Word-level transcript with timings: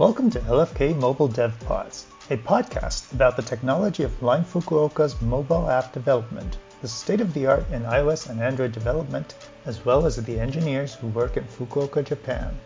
Welcome 0.00 0.30
to 0.30 0.40
LFK 0.40 0.96
Mobile 0.98 1.28
Dev 1.28 1.52
Pods, 1.66 2.06
a 2.30 2.38
podcast 2.38 3.12
about 3.12 3.36
the 3.36 3.42
technology 3.42 4.02
of 4.02 4.22
Line 4.22 4.46
Fukuoka's 4.46 5.20
mobile 5.20 5.68
app 5.68 5.92
development, 5.92 6.56
the 6.80 6.88
state 6.88 7.20
of 7.20 7.34
the 7.34 7.44
art 7.44 7.70
in 7.70 7.82
iOS 7.82 8.30
and 8.30 8.40
Android 8.40 8.72
development, 8.72 9.34
as 9.66 9.84
well 9.84 10.06
as 10.06 10.16
the 10.16 10.40
engineers 10.40 10.94
who 10.94 11.08
work 11.08 11.36
in 11.36 11.44
Fukuoka, 11.44 12.02
Japan. 12.02 12.58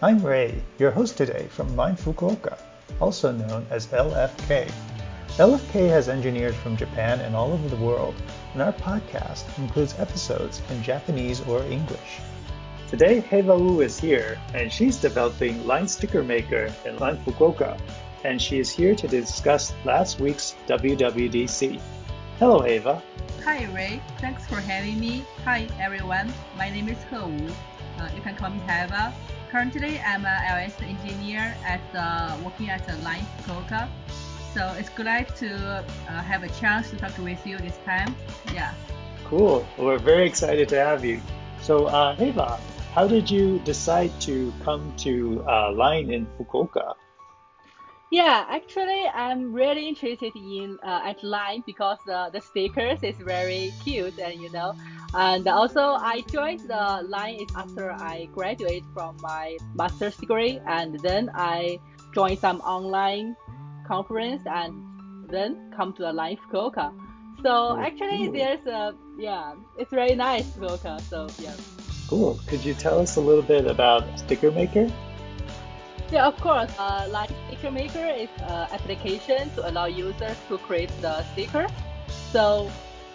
I'm 0.00 0.24
Ray, 0.24 0.62
your 0.78 0.90
host 0.90 1.18
today 1.18 1.46
from 1.50 1.76
Line 1.76 1.94
Fukuoka, 1.94 2.56
also 3.02 3.32
known 3.32 3.66
as 3.68 3.88
LFK. 3.88 4.72
LFK 5.36 5.90
has 5.90 6.08
engineers 6.08 6.56
from 6.56 6.74
Japan 6.74 7.20
and 7.20 7.36
all 7.36 7.52
over 7.52 7.68
the 7.68 7.84
world, 7.84 8.14
and 8.54 8.62
our 8.62 8.72
podcast 8.72 9.44
includes 9.58 9.94
episodes 9.98 10.62
in 10.70 10.82
Japanese 10.82 11.42
or 11.42 11.62
English. 11.64 12.20
Today, 12.88 13.20
Heva 13.20 13.54
Wu 13.54 13.82
is 13.82 14.00
here, 14.00 14.40
and 14.54 14.72
she's 14.72 14.96
developing 14.96 15.66
Line 15.66 15.86
Sticker 15.86 16.22
Maker 16.22 16.72
in 16.86 16.96
Line 16.96 17.18
Fukuoka, 17.18 17.78
and 18.24 18.40
she 18.40 18.58
is 18.58 18.70
here 18.70 18.94
to 18.94 19.06
discuss 19.06 19.74
last 19.84 20.20
week's 20.20 20.56
WWDC. 20.66 21.78
Hello, 22.38 22.60
Heva. 22.60 23.02
Hi, 23.44 23.66
Ray. 23.74 24.00
Thanks 24.22 24.46
for 24.46 24.56
having 24.56 24.98
me. 24.98 25.22
Hi, 25.44 25.68
everyone. 25.78 26.32
My 26.56 26.70
name 26.70 26.88
is 26.88 26.96
He 27.10 27.16
Wu. 27.16 27.52
Uh, 28.00 28.08
you 28.16 28.22
can 28.22 28.34
call 28.36 28.48
me 28.48 28.58
Heva. 28.66 29.12
Currently, 29.52 30.00
I'm 30.00 30.24
an 30.24 30.40
iOS 30.48 30.80
engineer 30.80 31.54
at 31.66 31.84
uh, 31.94 32.38
working 32.42 32.70
at 32.70 32.88
Line 33.04 33.26
Fukuoka. 33.44 33.86
So 34.54 34.64
it's 34.78 34.88
glad 34.88 35.28
to 35.36 35.84
uh, 36.08 36.22
have 36.22 36.42
a 36.42 36.48
chance 36.56 36.88
to 36.88 36.96
talk 36.96 37.18
with 37.18 37.46
you 37.46 37.58
this 37.58 37.76
time. 37.84 38.16
Yeah. 38.54 38.72
Cool. 39.26 39.66
We're 39.76 39.98
very 39.98 40.26
excited 40.26 40.70
to 40.70 40.76
have 40.76 41.04
you. 41.04 41.20
So, 41.60 41.86
uh, 41.86 42.14
Heva, 42.16 42.58
how 42.98 43.06
did 43.06 43.30
you 43.30 43.60
decide 43.60 44.10
to 44.20 44.52
come 44.64 44.92
to 44.96 45.40
uh, 45.46 45.70
Line 45.70 46.10
in 46.10 46.26
Fukuoka? 46.34 46.94
Yeah, 48.10 48.44
actually, 48.48 49.06
I'm 49.14 49.52
really 49.52 49.86
interested 49.86 50.34
in 50.34 50.80
uh, 50.82 51.02
at 51.04 51.22
Line 51.22 51.62
because 51.64 52.02
uh, 52.10 52.28
the 52.30 52.40
stickers 52.40 52.98
is 53.04 53.14
very 53.18 53.72
cute, 53.84 54.18
and 54.18 54.40
you 54.40 54.50
know, 54.50 54.74
and 55.14 55.46
also 55.46 55.94
I 55.94 56.22
joined 56.22 56.66
the 56.66 57.06
Line 57.06 57.36
is 57.36 57.50
after 57.54 57.92
I 57.92 58.26
graduate 58.34 58.82
from 58.92 59.16
my 59.20 59.56
master's 59.76 60.16
degree, 60.16 60.58
and 60.66 60.98
then 60.98 61.30
I 61.34 61.78
joined 62.12 62.40
some 62.40 62.60
online 62.62 63.36
conference, 63.86 64.42
and 64.44 64.74
then 65.30 65.70
come 65.76 65.92
to 65.92 66.02
the 66.02 66.12
Line 66.12 66.36
Fukuoka. 66.50 66.92
So 67.44 67.78
actually, 67.78 68.26
there's 68.26 68.66
a 68.66 68.96
yeah, 69.16 69.54
it's 69.78 69.92
very 69.92 70.16
nice 70.16 70.50
Fukuoka. 70.50 71.00
So 71.02 71.28
yeah. 71.38 71.54
Cool. 72.08 72.40
Could 72.46 72.64
you 72.64 72.72
tell 72.72 72.98
us 73.00 73.16
a 73.16 73.20
little 73.20 73.42
bit 73.42 73.66
about 73.66 74.18
Sticker 74.18 74.50
Maker? 74.50 74.90
Yeah, 76.10 76.26
of 76.26 76.40
course. 76.40 76.72
Uh, 76.78 77.06
like 77.10 77.30
Sticker 77.46 77.70
Maker 77.70 78.06
is 78.06 78.30
an 78.38 78.68
application 78.72 79.50
to 79.50 79.68
allow 79.68 79.84
users 79.86 80.36
to 80.48 80.56
create 80.56 80.90
the 81.02 81.22
sticker. 81.32 81.66
So, 82.32 82.70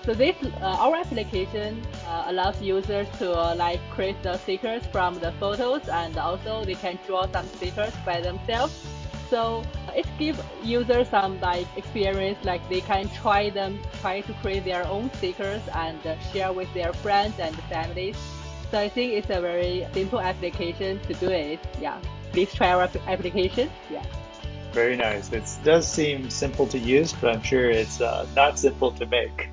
so 0.05 0.14
this 0.14 0.36
uh, 0.61 0.77
our 0.80 0.95
application 0.95 1.81
uh, 2.08 2.25
allows 2.27 2.61
users 2.61 3.08
to 3.17 3.33
uh, 3.33 3.55
like 3.55 3.80
create 3.89 4.21
the 4.21 4.38
stickers 4.38 4.86
from 4.91 5.19
the 5.19 5.31
photos, 5.39 5.88
and 5.89 6.16
also 6.17 6.64
they 6.64 6.75
can 6.75 6.99
draw 7.08 7.25
some 7.31 7.47
stickers 7.47 7.94
by 8.05 8.21
themselves. 8.21 8.86
So 9.31 9.64
it 9.95 10.05
gives 10.19 10.39
users 10.61 11.09
some 11.09 11.41
like 11.41 11.66
experience, 11.75 12.38
like 12.45 12.61
they 12.69 12.81
can 12.81 13.09
try 13.09 13.49
them, 13.49 13.80
try 14.02 14.21
to 14.21 14.33
create 14.36 14.66
their 14.66 14.86
own 14.86 15.09
stickers 15.14 15.61
and 15.73 15.97
share 16.31 16.53
with 16.53 16.71
their 16.75 16.94
friends 16.94 17.39
and 17.39 17.55
families. 17.73 18.16
So 18.73 18.79
I 18.79 18.89
think 18.89 19.13
it's 19.13 19.29
a 19.29 19.39
very 19.39 19.85
simple 19.93 20.19
application 20.19 20.99
to 21.02 21.13
do 21.13 21.29
it. 21.29 21.59
Yeah. 21.79 22.02
Please 22.31 22.52
try 22.52 22.73
our 22.73 22.89
application. 23.05 23.69
Yeah. 23.91 24.03
Very 24.71 24.97
nice. 24.97 25.31
It 25.31 25.43
does 25.63 25.88
seem 25.88 26.31
simple 26.31 26.65
to 26.65 26.80
use, 26.80 27.13
but 27.13 27.35
I'm 27.35 27.43
sure 27.43 27.69
it's 27.69 28.02
uh, 28.02 28.25
not 28.35 28.57
simple 28.57 28.89
to 28.93 29.05
make. 29.05 29.47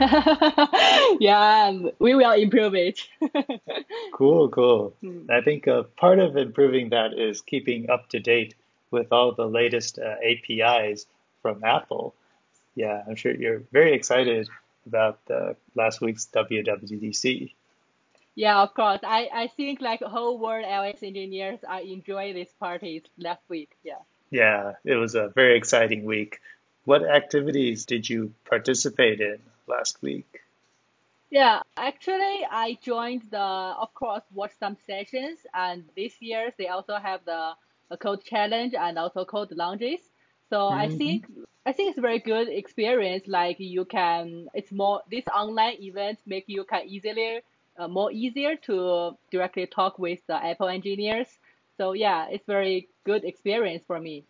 yeah, 1.20 1.70
we 2.00 2.16
will 2.16 2.32
improve 2.32 2.74
it. 2.74 2.98
cool, 4.14 4.48
cool. 4.48 4.96
Mm. 5.00 5.30
I 5.30 5.42
think 5.42 5.68
uh, 5.68 5.84
part 5.96 6.18
of 6.18 6.36
improving 6.36 6.88
that 6.88 7.16
is 7.16 7.42
keeping 7.42 7.88
up 7.88 8.08
to 8.08 8.18
date 8.18 8.56
with 8.90 9.12
all 9.12 9.32
the 9.32 9.46
latest 9.46 10.00
uh, 10.00 10.16
APIs 10.26 11.06
from 11.40 11.62
Apple. 11.62 12.16
Yeah, 12.74 13.00
I'm 13.06 13.14
sure 13.14 13.32
you're 13.32 13.62
very 13.70 13.92
excited 13.92 14.48
about 14.86 15.20
last 15.76 16.00
week's 16.00 16.26
WWDC. 16.34 17.52
Yeah, 18.34 18.62
of 18.62 18.74
course. 18.74 19.00
I, 19.02 19.28
I 19.32 19.46
think 19.48 19.80
like 19.80 20.00
whole 20.02 20.38
world 20.38 20.64
iOS 20.64 21.02
engineers 21.02 21.60
are 21.66 21.80
enjoying 21.80 22.34
this 22.34 22.52
party 22.58 23.02
last 23.18 23.42
week. 23.48 23.76
Yeah. 23.82 24.02
Yeah, 24.30 24.74
it 24.84 24.94
was 24.94 25.14
a 25.14 25.28
very 25.34 25.56
exciting 25.56 26.04
week. 26.04 26.40
What 26.84 27.04
activities 27.04 27.84
did 27.84 28.08
you 28.08 28.32
participate 28.48 29.20
in 29.20 29.38
last 29.66 30.00
week? 30.02 30.40
Yeah, 31.30 31.62
actually, 31.76 32.46
I 32.50 32.78
joined 32.82 33.22
the, 33.30 33.38
of 33.38 33.94
course, 33.94 34.22
watch 34.34 34.50
some 34.58 34.76
sessions, 34.86 35.38
and 35.54 35.84
this 35.96 36.12
year 36.20 36.52
they 36.58 36.66
also 36.66 36.96
have 36.96 37.24
the, 37.24 37.52
code 37.98 38.22
challenge 38.22 38.72
and 38.74 38.96
also 38.96 39.24
code 39.24 39.50
lounges. 39.50 39.98
So 40.48 40.58
mm-hmm. 40.58 40.78
I 40.78 40.88
think 40.96 41.26
I 41.66 41.72
think 41.72 41.90
it's 41.90 41.98
a 41.98 42.00
very 42.00 42.20
good 42.20 42.48
experience. 42.48 43.24
Like 43.26 43.56
you 43.58 43.84
can, 43.84 44.48
it's 44.54 44.70
more 44.70 45.02
this 45.10 45.24
online 45.34 45.82
event 45.82 46.20
make 46.24 46.44
you 46.46 46.62
can 46.62 46.88
easily 46.88 47.40
uh, 47.80 47.88
more 47.88 48.12
easier 48.12 48.56
to 48.56 49.16
directly 49.30 49.66
talk 49.66 49.98
with 49.98 50.20
the 50.26 50.34
Apple 50.34 50.68
engineers. 50.68 51.28
So 51.78 51.92
yeah, 51.92 52.26
it's 52.30 52.46
very 52.46 52.88
good 53.04 53.24
experience 53.24 53.84
for 53.86 53.98
me. 53.98 54.24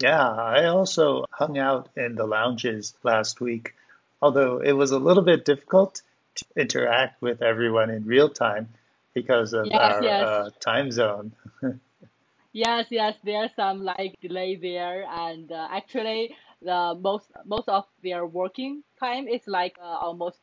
Yeah, 0.00 0.28
I 0.28 0.66
also 0.66 1.24
hung 1.30 1.58
out 1.58 1.88
in 1.96 2.14
the 2.14 2.26
lounges 2.26 2.94
last 3.02 3.40
week, 3.40 3.74
although 4.22 4.58
it 4.58 4.72
was 4.72 4.92
a 4.92 4.98
little 4.98 5.22
bit 5.22 5.44
difficult 5.44 6.02
to 6.36 6.44
interact 6.56 7.20
with 7.20 7.42
everyone 7.42 7.90
in 7.90 8.04
real 8.04 8.28
time 8.28 8.68
because 9.12 9.52
of 9.52 9.66
yes, 9.70 9.80
our 9.80 10.02
yes. 10.02 10.22
Uh, 10.22 10.50
time 10.60 10.90
zone. 10.90 11.32
yes, 12.52 12.86
yes, 12.90 13.14
there's 13.24 13.50
some 13.54 13.84
like 13.84 14.14
delay 14.20 14.56
there, 14.56 15.04
and 15.08 15.50
uh, 15.50 15.68
actually 15.70 16.34
the 16.62 16.98
most 17.00 17.30
most 17.44 17.68
of 17.68 17.84
their 18.02 18.26
working 18.26 18.82
time 18.98 19.28
is 19.28 19.42
like 19.46 19.76
uh, 19.80 19.98
almost 20.06 20.38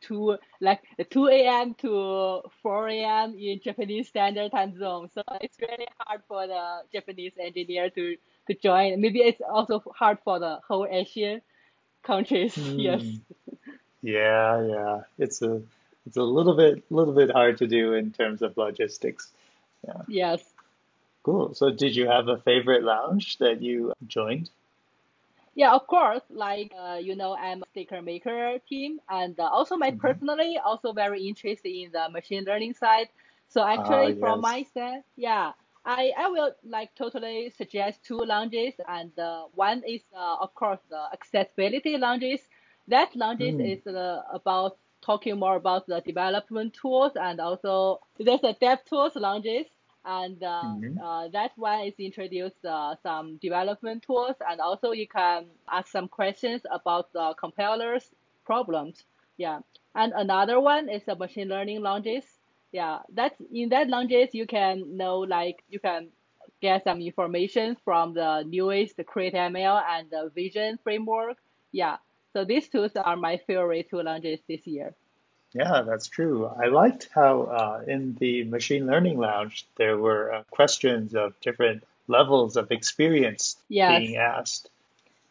two 0.00 0.36
like 0.60 0.82
2 1.10 1.28
a.m. 1.28 1.74
to 1.74 2.42
4 2.62 2.88
a.m. 2.88 3.34
in 3.38 3.60
Japanese 3.62 4.08
standard 4.08 4.50
time 4.52 4.78
zone. 4.78 5.10
So 5.14 5.22
it's 5.40 5.58
really 5.60 5.86
hard 5.98 6.22
for 6.28 6.46
the 6.46 6.82
Japanese 6.92 7.32
engineer 7.38 7.90
to 7.90 8.16
to 8.48 8.54
join. 8.54 9.00
Maybe 9.00 9.20
it's 9.20 9.40
also 9.40 9.82
hard 9.94 10.18
for 10.24 10.38
the 10.38 10.60
whole 10.66 10.86
Asian 10.86 11.40
countries. 12.02 12.56
Mm. 12.66 12.82
Yes. 12.82 13.02
Yeah, 14.02 14.62
yeah. 14.66 15.00
It's 15.18 15.42
a 15.42 15.62
it's 16.06 16.16
a 16.16 16.22
little 16.22 16.54
bit 16.54 16.84
little 16.90 17.14
bit 17.14 17.30
hard 17.30 17.58
to 17.58 17.66
do 17.66 17.94
in 17.94 18.12
terms 18.12 18.42
of 18.42 18.56
logistics. 18.56 19.32
Yeah. 19.86 20.02
Yes. 20.06 20.40
Cool. 21.24 21.54
So 21.54 21.70
did 21.70 21.96
you 21.96 22.06
have 22.06 22.28
a 22.28 22.38
favorite 22.38 22.84
lounge 22.84 23.38
that 23.38 23.60
you 23.60 23.92
joined? 24.06 24.48
Yeah, 25.56 25.72
of 25.72 25.86
course. 25.86 26.20
Like 26.28 26.72
uh, 26.78 26.98
you 27.02 27.16
know, 27.16 27.34
I'm 27.34 27.62
a 27.62 27.66
sticker 27.72 28.02
maker 28.02 28.58
team, 28.68 29.00
and 29.08 29.40
uh, 29.40 29.44
also 29.44 29.76
my 29.76 29.90
mm-hmm. 29.90 29.98
personally 29.98 30.58
also 30.62 30.92
very 30.92 31.26
interested 31.26 31.70
in 31.70 31.90
the 31.92 32.10
machine 32.10 32.44
learning 32.44 32.74
side. 32.74 33.08
So 33.48 33.64
actually, 33.64 34.12
uh, 34.12 34.20
from 34.20 34.40
yes. 34.40 34.52
my 34.52 34.66
side, 34.74 35.02
yeah, 35.16 35.52
I 35.86 36.12
I 36.18 36.28
will 36.28 36.52
like 36.62 36.94
totally 36.94 37.50
suggest 37.56 38.04
two 38.04 38.18
lounges, 38.18 38.74
and 38.86 39.18
uh, 39.18 39.44
one 39.54 39.82
is 39.88 40.02
uh, 40.14 40.36
of 40.40 40.54
course 40.54 40.80
the 40.90 41.02
accessibility 41.14 41.96
lounges. 41.96 42.40
That 42.88 43.16
lounges 43.16 43.54
mm. 43.54 43.72
is 43.72 43.86
uh, 43.86 44.22
about 44.30 44.76
talking 45.00 45.38
more 45.38 45.56
about 45.56 45.86
the 45.86 46.02
development 46.02 46.74
tools, 46.74 47.12
and 47.16 47.40
also 47.40 48.00
there's 48.18 48.44
a 48.44 48.52
dev 48.60 48.84
tools 48.84 49.16
lounges 49.16 49.64
and 50.06 50.42
uh, 50.42 50.62
mm-hmm. 50.64 50.98
uh, 50.98 51.28
that 51.28 51.50
one 51.56 51.80
is 51.80 51.94
introduce 51.98 52.52
uh, 52.64 52.94
some 53.02 53.38
development 53.38 54.04
tools. 54.04 54.36
And 54.48 54.60
also 54.60 54.92
you 54.92 55.08
can 55.08 55.46
ask 55.70 55.88
some 55.88 56.08
questions 56.08 56.62
about 56.70 57.12
the 57.12 57.34
compilers 57.38 58.04
problems. 58.44 59.02
Yeah. 59.36 59.60
And 59.94 60.12
another 60.14 60.60
one 60.60 60.88
is 60.88 61.02
the 61.04 61.16
machine 61.16 61.48
learning 61.48 61.82
launches. 61.82 62.24
Yeah. 62.72 63.00
That's 63.12 63.34
in 63.52 63.70
that 63.70 63.88
launches 63.88 64.32
you 64.32 64.46
can 64.46 64.96
know 64.96 65.18
like 65.18 65.64
you 65.68 65.80
can 65.80 66.08
get 66.62 66.84
some 66.84 67.00
information 67.00 67.76
from 67.84 68.14
the 68.14 68.44
newest 68.46 68.94
create 69.06 69.34
ml 69.34 69.82
and 69.90 70.08
the 70.10 70.30
vision 70.34 70.78
framework. 70.84 71.36
Yeah. 71.72 71.96
So 72.32 72.44
these 72.44 72.68
tools 72.68 72.92
are 72.94 73.16
my 73.16 73.38
favorite 73.46 73.90
two 73.90 74.02
lounges 74.02 74.40
this 74.48 74.66
year 74.66 74.94
yeah, 75.56 75.82
that's 75.82 76.08
true. 76.08 76.46
I 76.46 76.66
liked 76.66 77.08
how 77.14 77.42
uh, 77.42 77.82
in 77.86 78.14
the 78.20 78.44
machine 78.44 78.86
learning 78.86 79.18
lounge 79.18 79.66
there 79.76 79.96
were 79.96 80.32
uh, 80.32 80.42
questions 80.50 81.14
of 81.14 81.38
different 81.40 81.82
levels 82.08 82.56
of 82.56 82.70
experience 82.70 83.56
yes. 83.68 83.98
being 83.98 84.16
asked. 84.16 84.70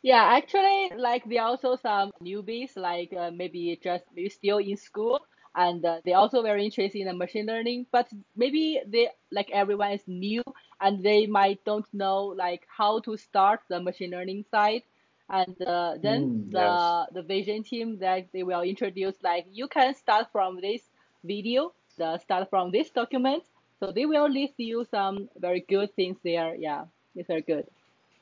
Yeah, 0.01 0.23
actually, 0.23 0.91
like 0.97 1.23
there 1.25 1.41
are 1.41 1.47
also 1.47 1.75
some 1.75 2.11
newbies, 2.21 2.75
like 2.75 3.13
uh, 3.13 3.31
maybe 3.31 3.79
just 3.81 4.03
maybe 4.15 4.29
still 4.29 4.57
in 4.57 4.77
school, 4.77 5.19
and 5.55 5.83
uh, 5.83 6.01
they're 6.05 6.17
also 6.17 6.41
very 6.41 6.65
interested 6.65 6.99
in 6.99 7.07
the 7.07 7.13
machine 7.13 7.45
learning. 7.45 7.87
But 7.91 8.07
maybe 8.35 8.81
they 8.85 9.09
like 9.31 9.49
everyone 9.51 9.93
is 9.93 10.03
new 10.07 10.43
and 10.81 11.03
they 11.03 11.25
might 11.25 11.63
don't 11.65 11.87
know 11.93 12.25
like 12.37 12.67
how 12.67 12.99
to 13.01 13.17
start 13.17 13.61
the 13.69 13.79
machine 13.81 14.11
learning 14.11 14.45
side. 14.51 14.83
And 15.29 15.59
uh, 15.61 15.95
then 16.01 16.21
Mm, 16.21 16.51
the 16.51 16.57
yes. 16.59 17.09
the 17.11 17.21
vision 17.23 17.63
team 17.63 17.97
that 17.99 18.27
they 18.31 18.43
will 18.43 18.61
introduce 18.61 19.15
like 19.23 19.45
you 19.51 19.67
can 19.67 19.93
start 19.95 20.27
from 20.31 20.61
this 20.61 20.81
video, 21.23 21.73
the 21.97 22.17
start 22.19 22.49
from 22.49 22.71
this 22.71 22.89
document. 22.91 23.43
So 23.79 23.91
they 23.91 24.05
will 24.05 24.29
list 24.29 24.53
you 24.57 24.85
some 24.89 25.29
very 25.37 25.61
good 25.61 25.93
things 25.95 26.17
there. 26.23 26.55
Yeah, 26.55 26.85
it's 27.15 27.27
very 27.27 27.41
good. 27.41 27.67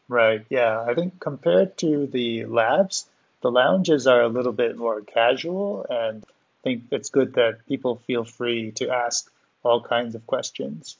Right. 0.08 0.46
Yeah. 0.50 0.82
I 0.88 0.94
think 0.94 1.20
compared 1.20 1.78
to 1.80 2.08
the 2.08 2.46
labs, 2.46 3.08
the 3.42 3.52
lounges 3.52 4.08
are 4.08 4.22
a 4.22 4.30
little 4.30 4.54
bit 4.54 4.78
more 4.78 5.02
casual, 5.02 5.86
and 5.90 6.24
I 6.26 6.60
think 6.64 6.84
it's 6.92 7.10
good 7.10 7.34
that 7.34 7.66
people 7.68 7.98
feel 8.08 8.24
free 8.24 8.72
to 8.74 8.90
ask 8.90 9.32
all 9.64 9.82
kinds 9.82 10.16
of 10.16 10.26
questions. 10.28 10.98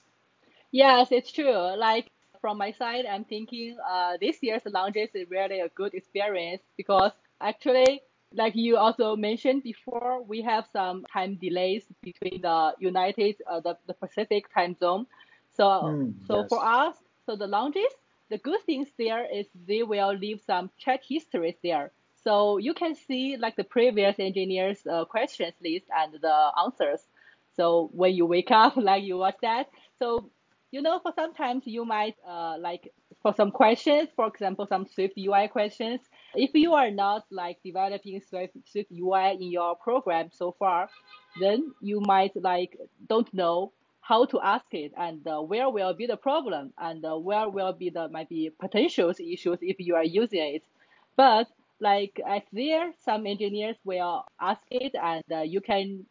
Yes, 0.72 1.12
it's 1.12 1.32
true. 1.32 1.54
Like 1.78 2.12
from 2.44 2.60
my 2.60 2.74
side, 2.74 3.06
I'm 3.08 3.26
thinking 3.26 3.78
uh, 3.90 4.18
this 4.22 4.38
year's 4.44 4.64
launches 4.66 5.10
is 5.16 5.30
really 5.32 5.62
a 5.62 5.70
good 5.70 5.96
experience 5.96 6.64
because 6.78 7.14
actually, 7.42 8.02
like 8.34 8.56
you 8.56 8.78
also 8.78 9.16
mentioned 9.16 9.64
before, 9.64 10.24
we 10.24 10.42
have 10.44 10.68
some 10.74 11.06
time 11.14 11.36
delays 11.36 11.86
between 12.04 12.42
the 12.42 12.74
United, 12.80 13.38
uh, 13.50 13.62
the, 13.62 13.78
the 13.88 13.94
Pacific 13.94 14.54
time 14.54 14.76
zone. 14.76 15.08
So, 15.56 15.96
Mm, 15.96 16.14
so 16.28 16.44
for 16.44 16.64
us, 16.66 16.96
so 17.26 17.36
the 17.38 17.48
launches, 17.48 17.94
the 18.30 18.38
good 18.40 18.62
things 18.66 18.90
there 18.98 19.26
is 19.26 19.48
they 19.68 19.84
will 19.84 20.14
leave 20.14 20.42
some 20.42 20.72
chat 20.78 21.02
histories 21.08 21.56
there. 21.64 21.92
So 22.24 22.58
you 22.58 22.74
can 22.74 22.96
see 22.96 23.38
like 23.38 23.56
the 23.56 23.64
previous 23.64 24.20
engineers' 24.20 24.86
uh, 24.86 25.06
questions 25.06 25.56
list 25.64 25.86
and 25.96 26.14
the 26.22 26.52
answers. 26.64 27.02
So 27.56 27.90
when 27.94 28.14
you 28.14 28.26
wake 28.26 28.52
up, 28.52 28.76
like 28.78 29.04
you 29.04 29.18
watch 29.18 29.38
that. 29.42 29.70
So 30.00 30.32
you 30.74 30.82
know, 30.82 31.00
for 31.04 31.14
sometimes 31.16 31.68
you 31.68 31.86
might 31.86 32.16
uh, 32.28 32.58
like 32.60 32.92
for 33.22 33.32
some 33.36 33.52
questions, 33.52 34.10
for 34.16 34.26
example, 34.26 34.66
some 34.66 34.86
SwiftUI 34.86 35.48
questions. 35.52 36.02
If 36.34 36.50
you 36.56 36.74
are 36.74 36.90
not 36.90 37.26
like 37.30 37.60
developing 37.64 38.20
Swift, 38.28 38.56
SwiftUI 38.74 39.36
in 39.36 39.52
your 39.52 39.76
program 39.76 40.30
so 40.34 40.56
far, 40.58 40.90
then 41.40 41.74
you 41.80 42.02
might 42.02 42.36
like 42.36 42.76
don't 43.08 43.32
know 43.36 43.72
how 44.02 44.26
to 44.26 44.42
ask 44.42 44.66
it 44.72 44.92
and 44.98 45.26
uh, 45.28 45.42
where 45.42 45.70
will 45.70 45.94
be 45.94 46.08
the 46.08 46.18
problem 46.18 46.74
and 46.80 47.06
uh, 47.06 47.16
where 47.16 47.48
will 47.48 47.74
be 47.74 47.92
the 47.92 48.10
might 48.10 48.28
be 48.28 48.50
potential 48.60 49.14
issues 49.20 49.60
if 49.62 49.76
you 49.80 49.94
are 49.94 50.04
using 50.04 50.56
it. 50.56 50.64
But 51.16 51.50
like 51.80 52.20
as 52.28 52.42
there, 52.52 52.94
some 53.06 53.28
engineers 53.28 53.78
will 53.86 54.26
ask 54.42 54.62
it 54.72 54.96
and 55.00 55.24
uh, 55.32 55.42
you 55.42 55.62
can 55.62 56.08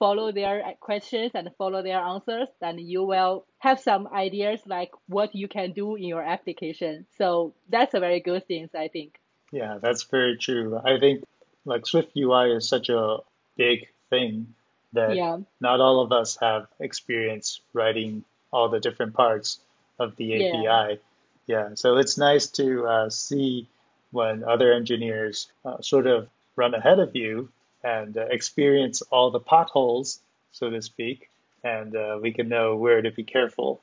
follow 0.00 0.32
their 0.32 0.74
questions 0.80 1.30
and 1.34 1.50
follow 1.58 1.82
their 1.82 2.00
answers, 2.00 2.48
then 2.60 2.78
you 2.78 3.04
will 3.04 3.44
have 3.58 3.78
some 3.78 4.08
ideas 4.08 4.58
like 4.66 4.90
what 5.06 5.34
you 5.34 5.46
can 5.46 5.72
do 5.72 5.94
in 5.94 6.04
your 6.04 6.22
application. 6.22 7.06
So 7.18 7.54
that's 7.68 7.94
a 7.94 8.00
very 8.00 8.18
good 8.18 8.48
thing, 8.48 8.68
I 8.74 8.88
think. 8.88 9.20
Yeah, 9.52 9.78
that's 9.80 10.04
very 10.04 10.38
true. 10.38 10.80
I 10.82 10.98
think 10.98 11.22
like 11.64 11.82
SwiftUI 11.82 12.56
is 12.56 12.68
such 12.68 12.88
a 12.88 13.18
big 13.56 13.88
thing 14.08 14.54
that 14.94 15.14
Yeah, 15.14 15.38
not 15.60 15.80
all 15.80 16.00
of 16.00 16.12
us 16.12 16.38
have 16.40 16.66
experience 16.80 17.60
writing 17.74 18.24
all 18.52 18.70
the 18.70 18.80
different 18.80 19.14
parts 19.14 19.60
of 19.98 20.16
the 20.16 20.24
yeah, 20.24 20.72
API. 20.72 21.00
Yeah, 21.46 21.68
so 21.74 21.98
it's 21.98 22.16
nice 22.16 22.46
to 22.52 22.86
uh, 22.86 23.10
see 23.10 23.68
when 24.12 24.44
other 24.44 24.72
engineers 24.72 25.48
uh, 25.64 25.80
sort 25.82 26.06
of 26.06 26.28
run 26.56 26.74
ahead 26.74 26.98
of 26.98 27.14
you 27.14 27.50
and 27.82 28.16
uh, 28.16 28.26
experience 28.30 29.02
all 29.02 29.30
the 29.30 29.40
potholes, 29.40 30.20
so 30.52 30.70
to 30.70 30.80
speak, 30.82 31.30
and 31.64 31.94
uh, 31.96 32.18
we 32.20 32.32
can 32.32 32.48
know 32.48 32.76
where 32.76 33.02
to 33.02 33.10
be 33.10 33.24
careful. 33.24 33.82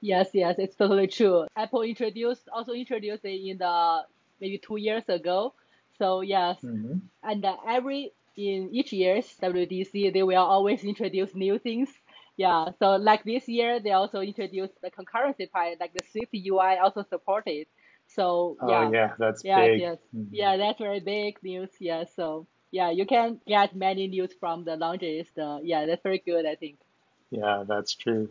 yes, 0.00 0.28
yes, 0.32 0.56
it's 0.58 0.76
totally 0.76 1.06
true. 1.06 1.46
Apple 1.56 1.82
introduced 1.82 2.48
also 2.52 2.72
introduced 2.72 3.24
it 3.24 3.40
in 3.50 3.58
the 3.58 4.02
maybe 4.40 4.58
two 4.58 4.76
years 4.76 5.04
ago. 5.08 5.54
So 5.98 6.20
yes, 6.20 6.58
hmm 6.62 6.98
and 7.22 7.44
uh, 7.44 7.56
every 7.68 8.12
in 8.36 8.70
each 8.72 8.92
year's 8.92 9.26
WDC, 9.40 10.10
they 10.10 10.22
will 10.22 10.42
always 10.42 10.84
introduce 10.84 11.34
new 11.34 11.58
things. 11.58 11.90
Yeah, 12.36 12.70
so 12.78 12.96
like 12.96 13.24
this 13.24 13.48
year, 13.48 13.80
they 13.80 13.92
also 13.92 14.20
introduced 14.20 14.74
the 14.82 14.90
concurrency 14.90 15.50
part, 15.50 15.78
like 15.80 15.92
the 15.94 16.02
SwiftUI 16.02 16.80
also 16.82 17.02
supported. 17.08 17.66
So 18.08 18.58
Oh 18.60 18.80
yeah, 18.80 18.92
yeah, 18.92 19.14
that's 19.18 19.42
yes, 19.42 19.72
big. 19.72 19.76
yes, 19.76 19.98
Mhm. 20.14 20.28
yeah, 20.30 20.56
that's 20.56 20.78
very 20.80 21.00
big 21.00 21.38
news. 21.42 21.70
Yeah, 21.80 22.04
so 22.16 22.46
yeah, 22.74 22.90
you 22.90 23.06
can 23.06 23.40
get 23.46 23.76
many 23.76 24.08
news 24.08 24.32
from 24.40 24.64
the 24.64 24.76
launches. 24.76 25.28
The 25.36 25.60
yeah, 25.62 25.86
that's 25.86 26.02
very 26.02 26.18
good, 26.18 26.46
I 26.46 26.56
think. 26.56 26.78
Yeah, 27.30 27.64
that's 27.66 27.94
true. 27.94 28.30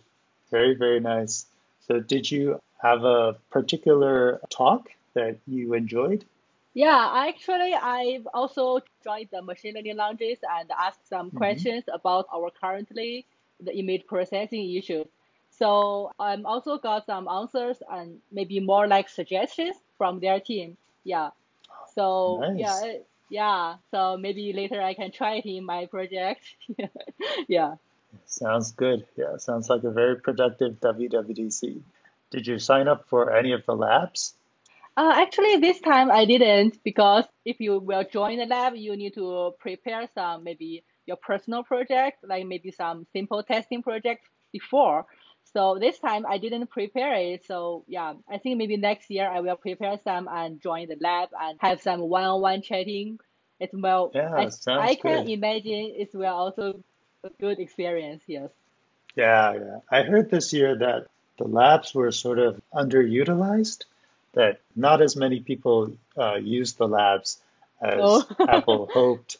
Very, 0.51 0.75
very 0.75 0.99
nice. 0.99 1.45
So, 1.81 1.99
did 1.99 2.29
you 2.31 2.59
have 2.81 3.03
a 3.03 3.33
particular 3.51 4.41
talk 4.49 4.89
that 5.13 5.39
you 5.47 5.73
enjoyed? 5.73 6.25
Yeah, 6.73 7.11
actually, 7.27 7.73
I've 7.73 8.27
also 8.33 8.79
joined 9.03 9.29
the 9.31 9.41
machine 9.41 9.75
learning 9.75 9.97
lounges 9.97 10.39
and 10.49 10.69
asked 10.71 11.07
some 11.07 11.31
hmm 11.31 11.31
questions 11.31 11.83
about 11.93 12.27
our 12.33 12.51
currently 12.51 13.27
the 13.59 13.75
image 13.77 14.05
processing 14.07 14.71
issues. 14.75 15.07
So 15.51 16.11
I'm 16.19 16.45
also 16.45 16.77
got 16.77 17.05
some 17.05 17.27
answers 17.27 17.81
and 17.89 18.21
maybe 18.31 18.59
more 18.59 18.87
like 18.87 19.09
suggestions 19.09 19.77
from 19.97 20.19
their 20.19 20.39
team. 20.39 20.77
Yeah. 21.03 21.31
So 21.85 22.47
yeah, 22.53 22.81
it- 22.85 23.07
yeah. 23.33 23.77
So 23.89 24.15
maybe 24.15 24.53
later 24.53 24.79
I 24.79 24.93
can 24.93 25.11
try 25.11 25.37
it 25.37 25.45
in 25.45 25.65
my 25.65 25.87
project. 25.87 26.41
Yeah. 27.47 27.75
Sounds 28.25 28.71
good. 28.73 29.07
Yeah, 29.17 29.37
sounds 29.37 29.69
like 29.69 29.83
a 29.83 29.89
very 29.89 30.17
productive 30.17 30.79
WWDC. 30.79 31.81
Did 32.29 32.45
you 32.45 32.59
sign 32.59 32.87
up 32.87 33.09
for 33.09 33.35
any 33.35 33.53
of 33.53 33.65
the 33.65 33.75
labs? 33.75 34.35
Uh, 34.95 35.13
actually, 35.15 35.57
this 35.57 35.79
time 35.81 36.11
I 36.11 36.25
didn't 36.25 36.77
because 36.83 37.25
if 37.43 37.59
you 37.59 37.79
will 37.79 38.05
join 38.11 38.37
the 38.37 38.45
lab, 38.45 38.75
you 38.75 38.95
need 38.95 39.15
to 39.15 39.53
prepare 39.59 40.07
some 40.13 40.43
maybe 40.43 40.83
your 41.07 41.17
personal 41.17 41.63
project, 41.63 42.23
like 42.23 42.45
maybe 42.45 42.69
some 42.69 43.07
simple 43.13 43.41
testing 43.41 43.81
project 43.81 44.21
before. 44.51 45.07
So 45.53 45.77
this 45.79 45.99
time 45.99 46.25
I 46.27 46.37
didn't 46.37 46.67
prepare 46.67 47.13
it. 47.15 47.45
So 47.45 47.83
yeah, 47.87 48.13
I 48.29 48.37
think 48.39 48.57
maybe 48.57 48.77
next 48.77 49.09
year 49.09 49.29
I 49.29 49.39
will 49.41 49.55
prepare 49.55 49.99
some 50.03 50.27
and 50.27 50.59
join 50.61 50.87
the 50.87 50.97
lab 50.99 51.29
and 51.39 51.57
have 51.61 51.81
some 51.81 52.01
one-on-one 52.01 52.61
chatting. 52.61 53.19
It 53.59 53.69
will, 53.73 54.11
Yeah, 54.13 54.33
I 54.35 54.49
sounds 54.49 54.81
I 54.81 54.95
can 54.95 55.25
good. 55.25 55.31
imagine 55.31 55.93
it 55.97 56.13
will 56.13 56.33
also 56.33 56.83
a 57.23 57.29
good 57.39 57.59
experience. 57.59 58.23
Yes. 58.27 58.49
Yeah, 59.15 59.53
yeah. 59.53 59.79
I 59.91 60.01
heard 60.03 60.29
this 60.29 60.53
year 60.53 60.75
that 60.77 61.07
the 61.37 61.45
labs 61.45 61.93
were 61.93 62.11
sort 62.11 62.39
of 62.39 62.61
underutilized, 62.73 63.85
that 64.33 64.59
not 64.75 65.01
as 65.01 65.15
many 65.15 65.39
people 65.39 65.93
uh, 66.17 66.35
used 66.35 66.77
the 66.77 66.87
labs 66.87 67.39
Oh, 67.99 68.19
as 68.19 68.37
Apple 68.49 68.87
hoped. 68.91 69.37